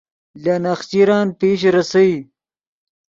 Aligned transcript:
لے 0.43 0.55
نخچرن 0.63 1.27
پیش 1.39 1.61
ریسئے 1.75 2.13